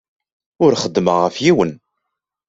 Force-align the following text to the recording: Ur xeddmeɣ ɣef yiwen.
Ur 0.63 0.71
xeddmeɣ 0.83 1.17
ɣef 1.19 1.35
yiwen. 1.43 1.71